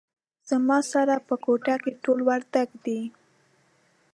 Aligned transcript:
زما 0.49 0.77
سره 0.93 1.15
په 1.27 1.35
کوټه 1.45 1.75
کې 1.83 1.91
ټول 2.03 2.19
وردګ 2.29 2.69
دي 2.85 3.01